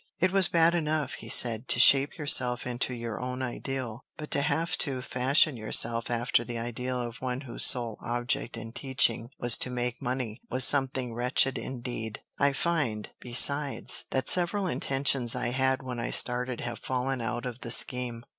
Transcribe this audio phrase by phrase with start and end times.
[0.19, 4.41] It was bad enough, he said, to shape yourself into your own ideal; but to
[4.41, 9.55] have to fashion yourself after the ideal of one whose sole object in teaching was
[9.57, 12.21] to make money, was something wretched indeed.
[12.39, 17.59] I find, besides, that several intentions I had when I started have fallen out of
[17.59, 18.23] the scheme.